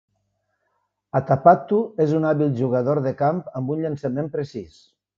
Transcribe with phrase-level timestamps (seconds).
[1.19, 4.87] Atapattu és un hàbil jugador de camp amb un llançament precís.